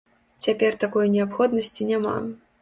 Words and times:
Цяпер 0.45 0.77
такой 0.83 1.11
неабходнасці 1.17 1.89
няма. 1.91 2.17